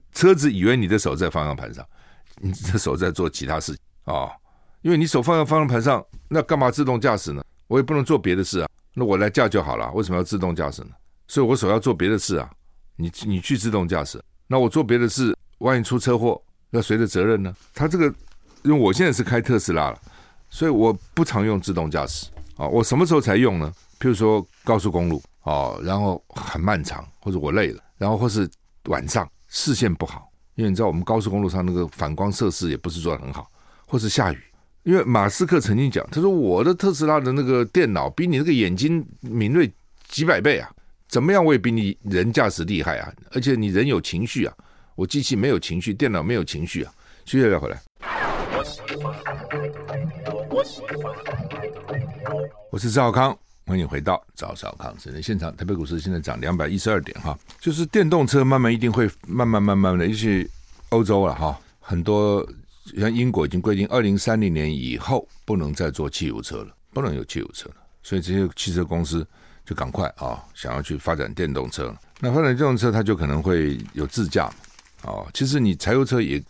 [0.12, 1.84] 车子以为你的手在方向盘上，
[2.36, 3.80] 你的手在做其他事情
[4.14, 4.30] 啊，
[4.82, 7.42] 因为你手放在方向盘上，那干嘛自动驾驶呢？
[7.66, 10.90] 我也不能做别的事啊，那我来驾就好了，为什么要自动驾驶呢？
[11.26, 12.50] 所以我手要做别的事啊，
[12.96, 17.54] 你你去自动驾驶，那我做别的事，万一出车祸，要谁的责任呢？
[17.74, 18.06] 他这个，
[18.62, 20.00] 因为我现在是开特斯拉了。
[20.50, 23.70] 所以我不常用自动驾驶啊，我什么时候才用呢？
[24.00, 28.48] 譬如说高速公路啊，然后很漫长，或者我累了，然后或是
[28.84, 33.50] 晚上视线不好，因为你知道我们高速公路上那个反光设施也不是做得很好，
[33.86, 34.38] 或是下雨。
[34.88, 39.70] 因为马斯克曾经讲，他说我的特斯拉的那个电脑比你那个眼睛敏锐
[40.08, 40.70] 几百倍啊，
[41.08, 44.54] 怎么样我也比你人驾驶厉害啊，而且你人有情绪啊，
[44.94, 46.90] 我机器没有情绪，电脑没有情绪啊。
[47.26, 47.78] 接下来回来。
[52.70, 55.54] 我是赵康，欢迎回到赵少康新闻现场。
[55.54, 60.48] 台北股市现在涨两百一十二点哈，就是电动车慢慢一定会慢慢慢慢的，尤其
[60.88, 62.42] 欧洲了哈，很多
[62.96, 69.26] 像英国已经规定，二零三零年以后不能再做汽油车了，不能有汽油车了，所以这些汽车公司
[69.64, 71.94] 就赶快啊，想要去发展电动车。
[72.20, 74.50] 那发展电动车，它就可能会有自驾
[75.02, 75.26] 哦。
[75.34, 76.42] 其实你柴油车也。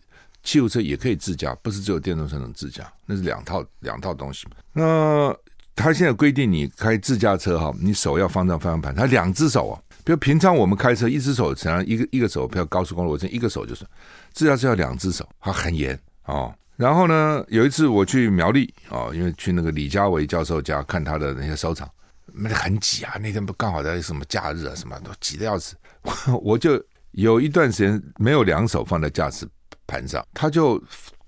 [0.44, 4.46] 汽油车也可以自驾，不是只有电动车能自驾，那是两套两套东西。
[4.72, 5.36] 那
[5.74, 9.74] 他现在规定你开自驾车哈，你手要放上方向盘，他两只手啊，
[10.04, 13.84] 比如平常我们开车一只手，只要一个一个手，比如高速公路，我这一个手就是，
[14.32, 15.98] 自驾车要两只手，他很严
[16.28, 16.54] 哦。
[16.76, 21.90] 然后呢，有一次我去苗栗哦，因为去那个李家维教授家看他的那些收藏，
[22.32, 25.74] 那很挤啊，那天不刚好在什么假日啊，什么都挤得要死，
[26.40, 29.44] 我就有一段时间没有两手放在驾驶。
[29.90, 30.78] 盘上，他就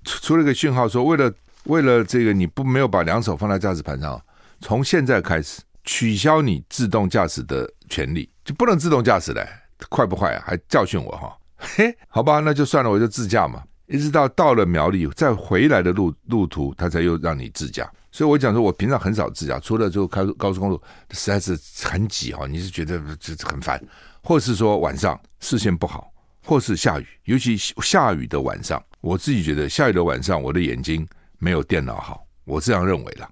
[0.04, 1.32] 出了个讯号，说为了
[1.64, 4.22] 为了这个你不没有把两手放在驾驶盘上，
[4.60, 9.48] 从现在开始取消你自动驾驶的权利，就不能自动驾驶了，
[9.88, 10.44] 快不快啊？
[10.46, 13.62] 还教训我哈， 嘿，好吧，那就算了，我就自驾嘛。
[13.90, 17.90] 一直到到了苗栗再回来的路路途，他才又让你自驾。
[18.12, 23.82] 所以我讲说，我平常很少自驾，除了就开高速公路实在是很挤哈，你是觉得这很烦，
[24.22, 26.10] 或是说晚上视线不好。
[26.42, 31.06] 或是下雨，尤其下雨的晚上，我自己觉得下雨的晚上，我的眼睛
[31.38, 33.28] 没有电脑好，我这样认为啦。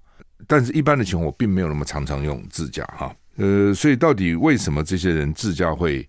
[0.47, 3.15] 但是，一般的情况，我并没有那么常常用自驾哈。
[3.37, 6.07] 呃，所以到底为什么这些人自驾会？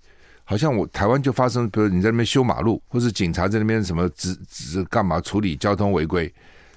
[0.50, 6.24] 好像我台湾就发生，比如你在那边修马路，或是警察在那边什么只只干嘛处理交通违规，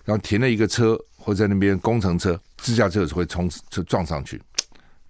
[0.04, 4.38] 然后停了一个车，或在那边工程车，自驾车有时会冲就撞上去。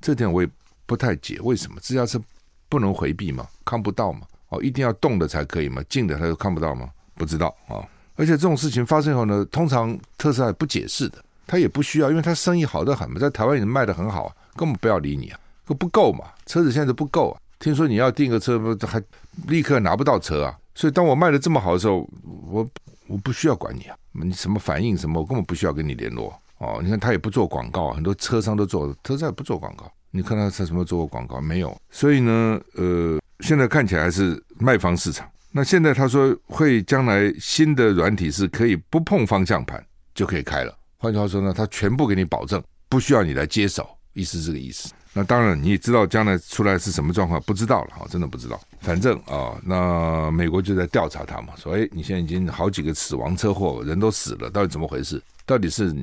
[0.00, 0.48] 这点我也
[0.86, 2.22] 不太解，为什么自驾车
[2.68, 3.44] 不能回避吗？
[3.64, 4.20] 看不到吗？
[4.50, 5.82] 哦，一定要动的才可以吗？
[5.88, 6.88] 静的他就看不到吗？
[7.16, 7.82] 不知道啊、
[8.14, 15.40] 而且这种事情发生以后呢，通常特斯拉不解释的，他也不需要，因为他生意好得很嘛，在台湾也卖得很好啊，根本不要理你啊。
[15.64, 17.42] 不够嘛，车子现在都不够啊。
[17.62, 19.00] 听说你要订个车，不还
[19.46, 20.58] 立刻拿不到车啊？
[20.74, 22.04] 所以当我卖的这么好的时候，
[22.50, 22.68] 我
[23.06, 26.80] 我不需要管你啊，你什么反应什么，我根本不需要跟你联络哦。
[26.82, 29.88] 你看他也不做广告，很多车商都做，车商也不做广告。
[30.10, 31.80] 你看他在什么做过广告没有？
[31.88, 35.30] 所以呢，呃，现在看起来是卖方市场。
[35.52, 39.80] 那现在他说会将来新的软体是可以不碰方向盘
[40.16, 40.76] 就可以开了。
[40.96, 44.92] 换句话说呢，他全部给你保证，不需要你来接手，意思这个意思。
[45.14, 48.58] 那当然，你也知道将来出来是什么状况，不知道了哈，真的不知道。
[48.80, 55.22] 反正啊、那美国就在调查他嘛，说哎，你现在已经好几个死亡车祸，人都死了，到底怎么回事？
[55.44, 55.94] 到底是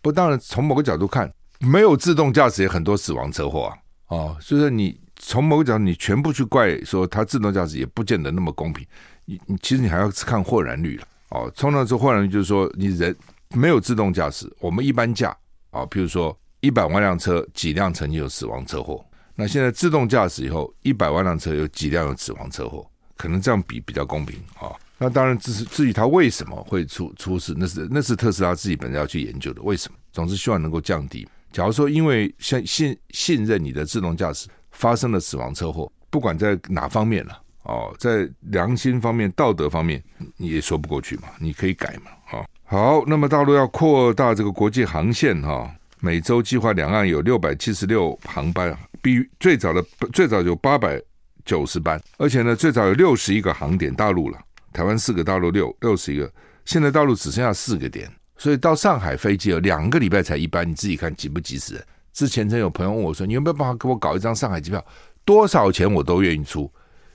[0.00, 0.10] 不？
[0.10, 1.30] 当然，从某个角度看，
[1.60, 3.76] 没有自动驾驶也很多死亡车祸啊，
[4.16, 8.86] 哦，所以说你从某个角度，你全部去怪说它自动驾驶也不见得那么公平。
[9.26, 11.52] 你你其实你还要看豁然率了哦。
[11.54, 13.14] 通常说豁然率就是说你人
[13.54, 15.28] 没有自动驾驶，我们一般驾
[15.70, 16.34] 啊、哦，譬如说。
[16.60, 19.04] 一百万辆车，几辆曾经有死亡车祸？
[19.34, 22.84] 那现在自动驾驶以后，一百万辆车有几辆有死亡车祸？
[23.16, 29.60] 可能这样比比较公平啊、那当然，至是至于它为什么会出出事，那是那是特斯拉自己本身要去研究的。
[29.62, 29.98] 为什么？
[30.12, 31.26] 总之希望能够降低。
[31.52, 40.02] 假如说因为信信信任你的自动驾驶发生了死亡车祸，不管在哪方面了哦，在良心方面、道德方面，
[40.36, 41.24] 你也说不过去嘛。
[41.40, 42.10] 你可以改嘛。
[42.30, 45.72] 啊、哦，好，那么大陆要扩大这个国际航线哈。
[46.00, 51.00] 每周计划两岸有六百七十六航班，比最早的最早有八百
[51.44, 54.38] 九十班，而且呢，最早有六十一个航点，大陆了，
[54.72, 56.32] 台湾四个，大陆六六十一个，
[56.64, 61.84] 现在大陆只剩下四个点，所以到上海飞机有两个礼拜才一班，你自己看急不急死？
[62.12, 64.84] 之前曾有朋友问我说：“你有没有办法给我搞一张上海机票？
[65.24, 66.70] 多少钱我都愿意出，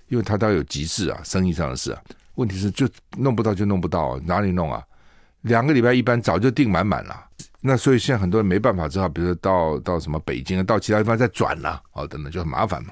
[0.08, 2.02] 因为他都有急事啊，生意上的事啊。
[2.36, 4.84] 问题是就弄不到就弄不到，哪里弄啊？
[5.42, 7.26] 两个礼拜一班早就订满满了。”
[7.66, 12.92] 那所以现在很多人没办法，只好比如说到到什么北京啊，到其他地方再转呐，哦，等等就很麻烦嘛。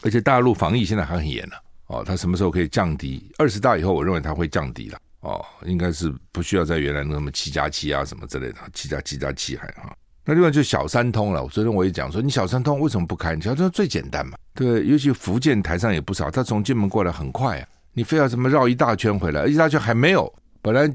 [0.00, 1.56] 而且大陆防疫现在还很严呢，
[1.88, 3.30] 哦，它什么时候可以降低？
[3.36, 9.94] 二十大以后，我认为它会降低了，哦，应该是不需要在原来那么七加七啊什么之类的，七加七加七还哈。
[10.24, 13.34] 那另外就小三通了，昨天我也讲说，你小三通为什么不开？
[13.34, 20.32] 你小三通最简单嘛，对，尤其福建台上也不少，他从金门过来很快啊，你非要什么绕一大圈回来，一大圈还没有，
[20.62, 20.90] 本来。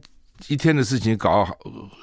[0.48, 1.58] 一天的事情搞好，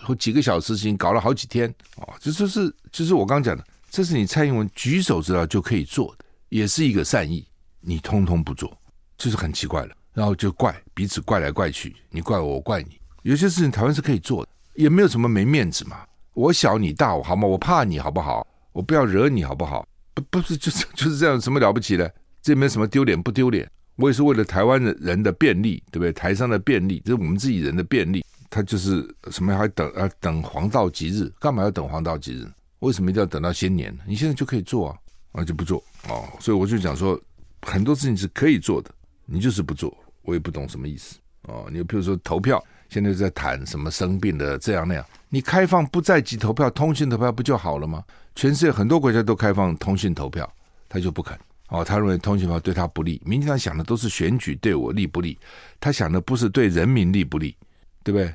[0.05, 7.47] 或几个小时事情搞了好几天哦，就就是就是我刚讲的，这是你蔡英文举手之劳就可以做的，也是一个善意，
[7.81, 8.77] 你通通不做，
[9.17, 9.95] 就是很奇怪了。
[10.15, 13.01] 然后就怪彼此怪来怪去，你怪我，我怪你。
[13.23, 16.05] 有些事情台湾是可以做的，也没有什么没面子嘛。
[16.35, 17.47] 我小你大，我好吗？
[17.49, 18.47] 我怕你好不好？
[18.73, 19.87] 我不要惹你好不好？
[20.15, 22.15] 不不是就是就是这样，什么了不起的？
[22.43, 23.71] 这没什么丢脸不丢脸。
[23.97, 26.13] 我也是为了台湾的人的便利，对不对？
[26.13, 28.25] 台商的便利，这是我们自己人的便利。
[28.49, 30.11] 他就是什么还等啊？
[30.21, 32.47] 等黄道吉日，干嘛要等黄道吉日？
[32.81, 33.97] 为什么一定要等到新年？
[34.07, 34.99] 你现在就可以做啊，
[35.33, 36.29] 啊就不做哦。
[36.39, 37.19] 所以我就讲说，
[37.63, 38.91] 很多事情是可以做的，
[39.25, 41.67] 你就是不做，我也不懂什么意思哦。
[41.73, 48.05] 你比如说投票，现在在谈什么生病的这样那样，你开放不在籍投票、通讯投票不就好了吗？
[48.35, 50.51] 全世界很多国家都开放通讯投票，
[50.89, 51.39] 他就不肯。
[51.73, 53.21] 哦，他认为通讯法对他不利。
[53.25, 55.39] 民进党想的都是选举对我利不利，
[55.81, 57.57] 他想的不是对人民利不利，
[58.05, 58.33] 对不对？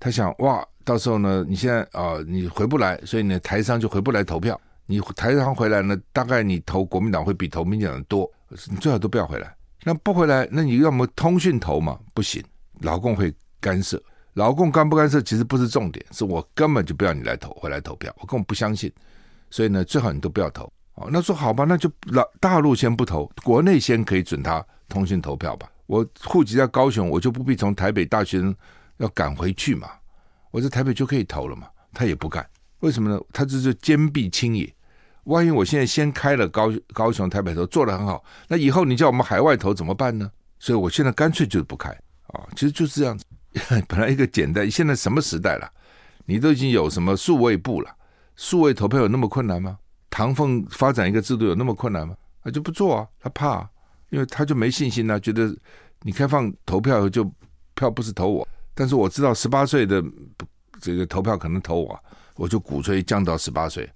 [0.00, 4.60] 他想哇，到时候呢，你现在啊、你回不来，所以呢，台商就回不来投票。
[4.86, 8.28] 你台商回来呢，大概你投国民党会比投民进党多，
[8.68, 9.54] 你最好都不要回来。
[9.84, 11.96] 那不回来，那你要么通讯投嘛？
[12.12, 12.42] 不行，
[12.80, 14.02] 老共会干涉。
[14.34, 18.92] 老共干不干涉其实不是重点，是我根本就不要你来投，回来投票，我根本不相信。
[19.48, 20.72] 所以呢，最好你都不要投。
[21.00, 25.66] 哦，那说好吧，那就老大陆先不投，国内先可以准他通讯投票吧。
[25.86, 28.54] 我户籍在高雄，我就不必从台北大学生
[28.98, 29.88] 要赶回去嘛，
[30.50, 31.66] 我在台北就可以投了嘛。
[31.92, 32.46] 他也不干，
[32.80, 33.18] 为什么呢？
[33.32, 34.72] 他这是坚壁清野。
[35.24, 40.30] 万一我现在先开了高高雄、台北投，做得很好，那以后你叫我们海外投怎么办呢？
[40.58, 41.90] 所以我现在干脆就是不开
[42.28, 42.46] 啊。
[42.54, 43.24] 其实就是这样子，
[43.88, 45.70] 本来一个简单，现在什么时代了？
[46.26, 47.90] 你都已经有什么数位部了？
[48.36, 49.78] 数位投票有那么困难吗？
[50.10, 52.16] 唐凤发展一个制度有那么困难吗？
[52.42, 53.70] 他就不做啊，他怕啊，
[54.08, 55.54] 因为他就没信心啊，觉得
[56.02, 57.30] 你开放投票就
[57.74, 60.02] 票不是投我，但是我知道十八岁的
[60.80, 61.98] 这个投票可能投我，
[62.36, 63.88] 我就鼓吹降到十八岁，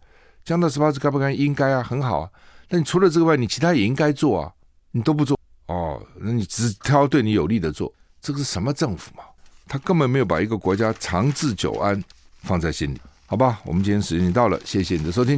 [0.45, 1.33] 降到十八岁该不该？
[1.33, 2.31] 应该啊，很好啊。
[2.69, 4.53] 那你除了这个外，你其他也应该做啊，
[4.91, 9.25] 你都不做哦，那你只挑对你有利的做，这个是什么政府嘛？
[9.67, 12.03] 他根本没有把一个国家长治久安
[12.43, 13.61] 放在心里，好吧？
[13.65, 15.33] 我们今天时间已经到了，谢谢你的收听。